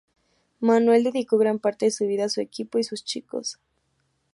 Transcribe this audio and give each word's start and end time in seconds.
Manuel 0.61 1.03
dedicó 1.03 1.37
gran 1.37 1.59
parte 1.59 1.85
de 1.85 1.91
su 1.91 2.07
vida 2.07 2.25
a 2.25 2.29
su 2.29 2.41
equipo 2.41 2.79
y 2.79 2.83
sus 2.83 3.03
chicos. 3.05 3.59